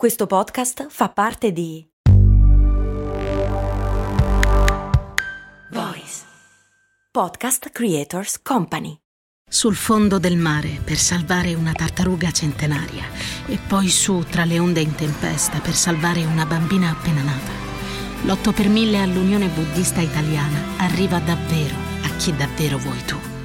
[0.00, 1.86] Questo podcast fa parte di
[5.72, 6.22] Voice
[7.10, 8.96] Podcast Creators Company.
[9.46, 13.04] Sul fondo del mare per salvare una tartaruga centenaria
[13.46, 17.52] e poi su tra le onde in tempesta per salvare una bambina appena nata.
[18.24, 21.74] L'8 per 1000 all'Unione Buddista Italiana arriva davvero
[22.04, 23.39] a chi davvero vuoi tu.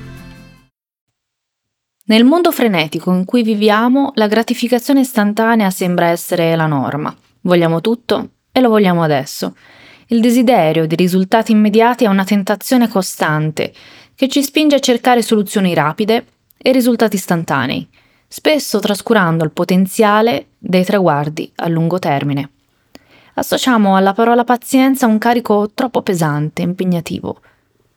[2.07, 7.15] Nel mondo frenetico in cui viviamo, la gratificazione istantanea sembra essere la norma.
[7.41, 9.55] Vogliamo tutto e lo vogliamo adesso.
[10.09, 13.73] Il desiderio di risultati immediati è una tentazione costante
[14.13, 17.87] che ci spinge a cercare soluzioni rapide e risultati istantanei,
[18.27, 22.51] spesso trascurando il potenziale dei traguardi a lungo termine.
[23.33, 27.41] Associamo alla parola pazienza un carico troppo pesante, impegnativo.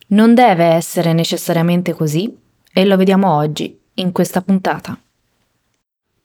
[0.08, 2.34] Non deve essere necessariamente così
[2.72, 4.96] e lo vediamo oggi in questa puntata.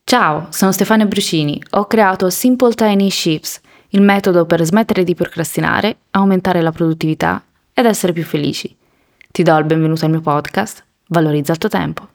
[0.04, 1.62] Ciao, sono Stefania Brucini.
[1.72, 7.86] Ho creato Simple Tiny Shifts, il metodo per smettere di procrastinare, aumentare la produttività ed
[7.86, 8.76] essere più felici.
[9.32, 10.84] Ti do il benvenuto al mio podcast.
[11.08, 12.08] Valorizza il tuo tempo.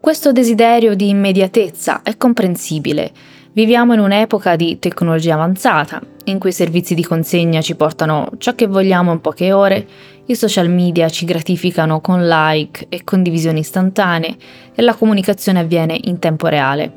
[0.00, 3.12] Questo desiderio di immediatezza è comprensibile
[3.52, 6.00] Viviamo in un'epoca di tecnologia avanzata,
[6.30, 9.86] in cui i servizi di consegna ci portano ciò che vogliamo in poche ore,
[10.26, 14.36] i social media ci gratificano con like e condivisioni istantanee
[14.74, 16.90] e la comunicazione avviene in tempo reale.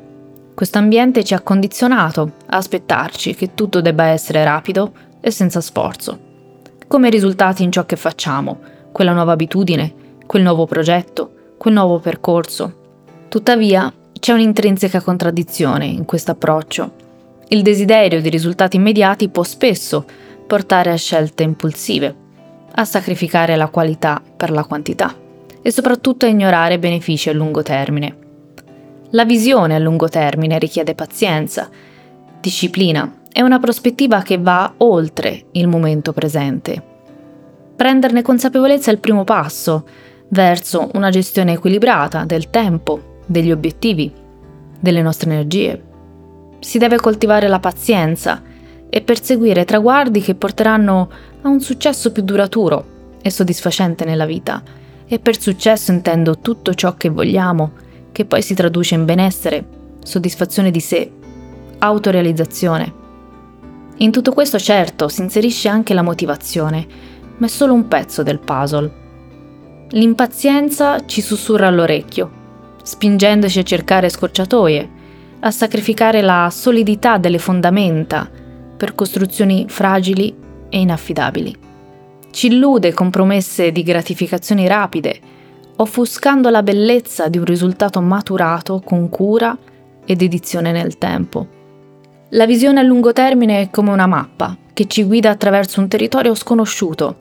[0.54, 6.18] Questo ambiente ci ha condizionato a aspettarci che tutto debba essere rapido e senza sforzo.
[6.86, 8.60] Come risultati in ciò che facciamo,
[8.92, 9.92] quella nuova abitudine,
[10.26, 12.82] quel nuovo progetto, quel nuovo percorso.
[13.28, 17.03] Tuttavia, c'è un'intrinseca contraddizione in questo approccio.
[17.48, 20.04] Il desiderio di risultati immediati può spesso
[20.46, 22.14] portare a scelte impulsive,
[22.74, 25.14] a sacrificare la qualità per la quantità
[25.62, 28.16] e soprattutto a ignorare benefici a lungo termine.
[29.10, 31.70] La visione a lungo termine richiede pazienza,
[32.40, 36.82] disciplina e una prospettiva che va oltre il momento presente.
[37.76, 39.86] Prenderne consapevolezza è il primo passo
[40.28, 44.12] verso una gestione equilibrata del tempo degli obiettivi,
[44.78, 45.82] delle nostre energie.
[46.64, 48.42] Si deve coltivare la pazienza
[48.88, 51.10] e perseguire traguardi che porteranno
[51.42, 54.62] a un successo più duraturo e soddisfacente nella vita.
[55.06, 57.72] E per successo intendo tutto ciò che vogliamo,
[58.12, 59.62] che poi si traduce in benessere,
[60.02, 61.10] soddisfazione di sé,
[61.80, 62.92] autorealizzazione.
[63.98, 66.86] In tutto questo certo si inserisce anche la motivazione,
[67.36, 68.90] ma è solo un pezzo del puzzle.
[69.90, 72.40] L'impazienza ci sussurra all'orecchio
[72.84, 74.93] spingendoci a cercare scorciatoie,
[75.44, 78.28] a sacrificare la solidità delle fondamenta
[78.76, 80.34] per costruzioni fragili
[80.70, 81.54] e inaffidabili.
[82.30, 85.20] Ci illude con promesse di gratificazioni rapide,
[85.76, 89.56] offuscando la bellezza di un risultato maturato con cura
[90.06, 91.46] e dedizione nel tempo.
[92.30, 96.34] La visione a lungo termine è come una mappa che ci guida attraverso un territorio
[96.34, 97.18] sconosciuto.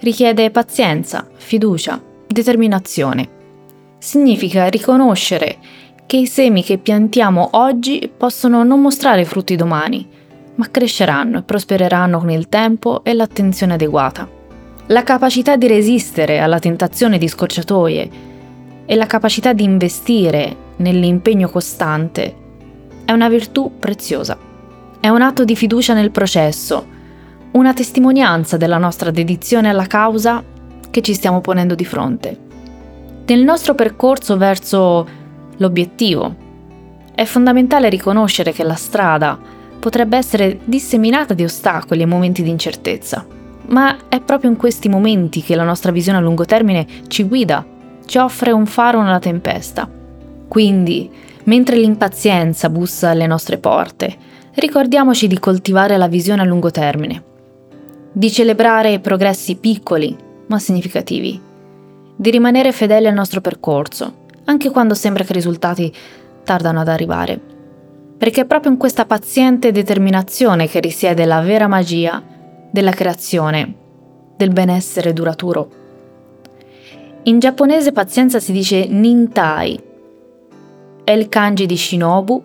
[0.00, 3.40] Richiede pazienza, fiducia, determinazione
[4.02, 5.58] significa riconoscere
[6.06, 10.06] che i semi che piantiamo oggi possono non mostrare frutti domani,
[10.54, 14.28] ma cresceranno e prospereranno con il tempo e l'attenzione adeguata.
[14.86, 18.10] La capacità di resistere alla tentazione di scorciatoie
[18.84, 22.34] e la capacità di investire nell'impegno costante
[23.04, 24.36] è una virtù preziosa.
[25.00, 26.86] È un atto di fiducia nel processo,
[27.52, 30.42] una testimonianza della nostra dedizione alla causa
[30.90, 32.38] che ci stiamo ponendo di fronte.
[33.26, 35.06] Nel nostro percorso verso
[35.62, 36.34] l'obiettivo
[37.14, 39.38] è fondamentale riconoscere che la strada
[39.78, 43.24] potrebbe essere disseminata di ostacoli e momenti di incertezza,
[43.68, 47.64] ma è proprio in questi momenti che la nostra visione a lungo termine ci guida,
[48.04, 49.88] ci offre un faro nella tempesta.
[50.48, 51.10] Quindi,
[51.44, 54.16] mentre l'impazienza bussa alle nostre porte,
[54.54, 57.22] ricordiamoci di coltivare la visione a lungo termine,
[58.12, 61.50] di celebrare progressi piccoli ma significativi
[62.14, 65.92] di rimanere fedeli al nostro percorso, anche quando sembra che i risultati
[66.44, 67.40] tardano ad arrivare.
[68.18, 72.22] Perché è proprio in questa paziente determinazione che risiede la vera magia
[72.70, 73.74] della creazione,
[74.36, 75.80] del benessere duraturo.
[77.24, 79.80] In giapponese pazienza si dice nintai.
[81.04, 82.42] È il kanji di shinobu,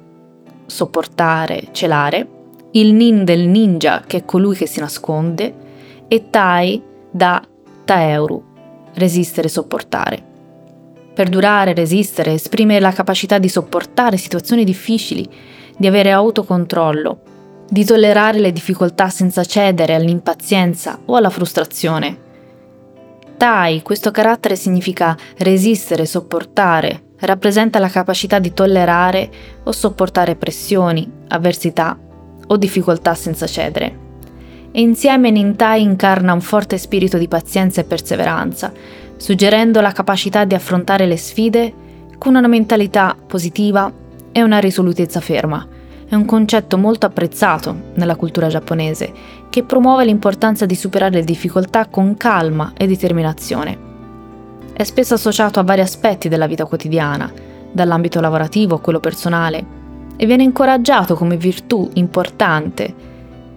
[0.66, 2.28] sopportare, celare,
[2.72, 5.54] il nin del ninja, che è colui che si nasconde,
[6.08, 7.42] e tai da
[7.86, 8.44] taeuru,
[8.94, 10.27] resistere sopportare.
[11.18, 15.28] Perdurare, resistere, esprimere la capacità di sopportare situazioni difficili,
[15.76, 17.22] di avere autocontrollo,
[17.68, 22.20] di tollerare le difficoltà senza cedere all'impazienza o alla frustrazione.
[23.36, 29.28] Tai, questo carattere significa resistere, sopportare, rappresenta la capacità di tollerare
[29.64, 31.98] o sopportare pressioni, avversità
[32.46, 34.06] o difficoltà senza cedere.
[34.72, 38.72] E insieme Nintai incarna un forte spirito di pazienza e perseveranza,
[39.18, 41.74] suggerendo la capacità di affrontare le sfide
[42.18, 43.92] con una mentalità positiva
[44.32, 45.68] e una risolutezza ferma.
[46.08, 49.12] È un concetto molto apprezzato nella cultura giapponese,
[49.50, 53.86] che promuove l'importanza di superare le difficoltà con calma e determinazione.
[54.72, 57.32] È spesso associato a vari aspetti della vita quotidiana,
[57.72, 59.66] dall'ambito lavorativo a quello personale,
[60.16, 62.94] e viene incoraggiato come virtù importante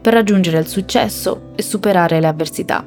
[0.00, 2.84] per raggiungere il successo e superare le avversità.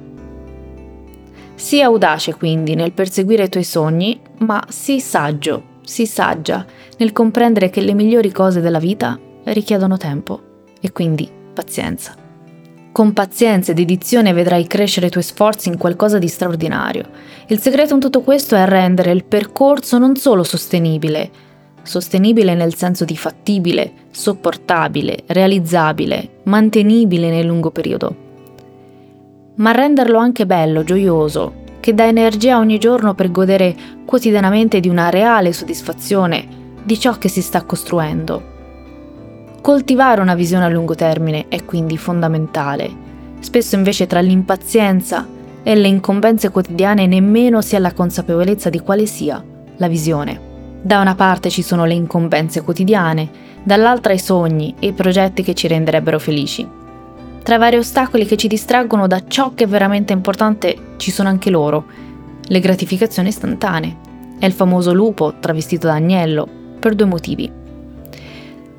[1.56, 6.66] Sii audace quindi nel perseguire i tuoi sogni, ma sii saggio, sii saggia
[6.98, 10.42] nel comprendere che le migliori cose della vita richiedono tempo
[10.82, 12.16] e quindi pazienza.
[12.92, 17.10] Con pazienza e dedizione vedrai crescere i tuoi sforzi in qualcosa di straordinario.
[17.48, 21.32] Il segreto in tutto questo è rendere il percorso non solo sostenibile,
[21.82, 28.16] sostenibile nel senso di fattibile, sopportabile, realizzabile, mantenibile nel lungo periodo,
[29.56, 35.10] ma renderlo anche bello, gioioso, che dà energia ogni giorno per godere quotidianamente di una
[35.10, 36.48] reale soddisfazione
[36.84, 38.52] di ciò che si sta costruendo.
[39.62, 42.90] Coltivare una visione a lungo termine è quindi fondamentale.
[43.40, 45.28] Spesso invece tra l'impazienza
[45.64, 49.44] e le incombenze quotidiane nemmeno si ha la consapevolezza di quale sia
[49.78, 50.52] la visione.
[50.82, 53.30] Da una parte ci sono le incombenze quotidiane,
[53.64, 56.82] dall'altra i sogni e i progetti che ci renderebbero felici.
[57.44, 61.28] Tra i vari ostacoli che ci distraggono da ciò che è veramente importante ci sono
[61.28, 61.86] anche loro,
[62.42, 63.98] le gratificazioni istantanee.
[64.40, 66.48] È il famoso lupo travestito da agnello,
[66.80, 67.52] per due motivi.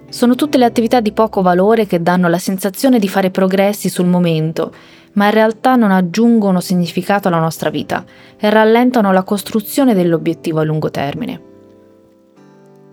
[0.08, 4.06] Sono tutte le attività di poco valore che danno la sensazione di fare progressi sul
[4.06, 4.72] momento,
[5.12, 8.02] ma in realtà non aggiungono significato alla nostra vita
[8.38, 11.42] e rallentano la costruzione dell'obiettivo a lungo termine.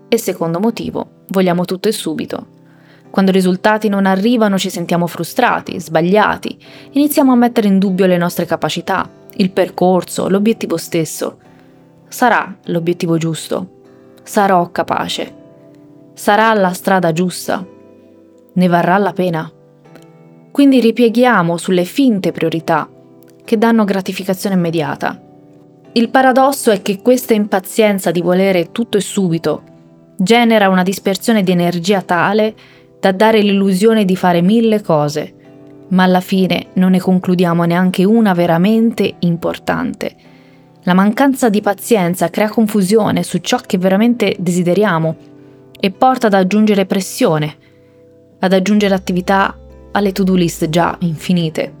[0.08, 2.51] E secondo motivo, vogliamo tutto e subito.
[3.12, 6.56] Quando i risultati non arrivano ci sentiamo frustrati, sbagliati,
[6.92, 11.36] iniziamo a mettere in dubbio le nostre capacità, il percorso, l'obiettivo stesso.
[12.08, 13.82] Sarà l'obiettivo giusto?
[14.22, 15.34] Sarò capace?
[16.14, 17.62] Sarà la strada giusta?
[18.54, 19.52] Ne varrà la pena?
[20.50, 22.88] Quindi ripieghiamo sulle finte priorità
[23.44, 25.20] che danno gratificazione immediata.
[25.92, 29.64] Il paradosso è che questa impazienza di volere tutto e subito
[30.16, 32.54] genera una dispersione di energia tale
[33.02, 35.34] da dare l'illusione di fare mille cose,
[35.88, 40.14] ma alla fine non ne concludiamo neanche una veramente importante.
[40.84, 45.16] La mancanza di pazienza crea confusione su ciò che veramente desideriamo
[45.80, 47.56] e porta ad aggiungere pressione,
[48.38, 49.58] ad aggiungere attività
[49.90, 51.72] alle to-do list già infinite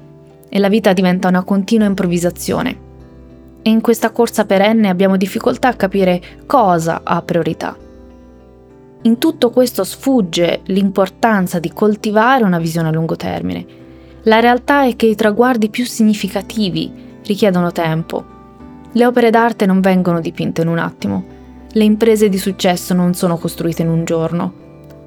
[0.48, 2.76] e la vita diventa una continua improvvisazione.
[3.62, 7.76] E in questa corsa perenne abbiamo difficoltà a capire cosa ha priorità.
[9.02, 13.66] In tutto questo sfugge l'importanza di coltivare una visione a lungo termine.
[14.24, 16.92] La realtà è che i traguardi più significativi
[17.24, 18.24] richiedono tempo.
[18.92, 21.24] Le opere d'arte non vengono dipinte in un attimo,
[21.72, 24.52] le imprese di successo non sono costruite in un giorno.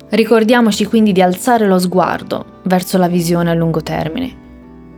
[0.10, 4.44] Ricordiamoci quindi di alzare lo sguardo verso la visione a lungo termine.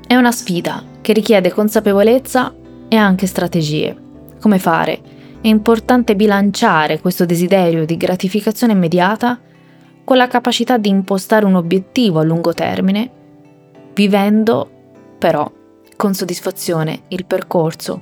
[0.07, 2.53] È una sfida che richiede consapevolezza
[2.87, 3.95] e anche strategie.
[4.39, 5.16] Come fare?
[5.47, 9.39] È importante bilanciare questo desiderio di gratificazione immediata
[10.03, 13.09] con la capacità di impostare un obiettivo a lungo termine,
[13.93, 14.69] vivendo
[15.17, 15.49] però
[15.95, 18.01] con soddisfazione il percorso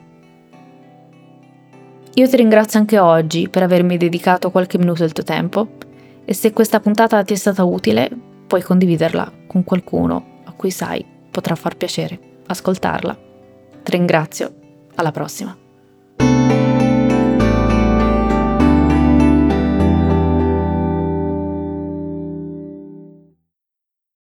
[2.16, 5.68] io ti ringrazio anche oggi per avermi dedicato qualche minuto del tuo tempo
[6.26, 8.10] e se questa puntata ti è stata utile,
[8.48, 12.18] puoi condividerla con qualcuno a cui sai potrà far piacere
[12.48, 13.16] ascoltarla.
[13.84, 14.52] Ti ringrazio,
[14.96, 15.56] alla prossima.